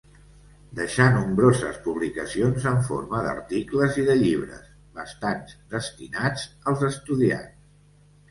[0.77, 4.65] Deixà nombroses publicacions en forma d'articles i de llibres,
[5.01, 7.63] bastants destinats als estudiants.